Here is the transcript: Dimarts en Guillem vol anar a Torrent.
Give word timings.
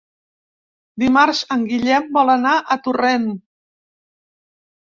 Dimarts 1.03 1.41
en 1.57 1.67
Guillem 1.73 2.09
vol 2.17 2.33
anar 2.37 2.57
a 2.57 2.79
Torrent. 2.89 3.29